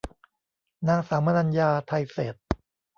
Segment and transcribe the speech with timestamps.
[0.87, 2.43] นางสาวมนัญญา ไทยเศรษฐ์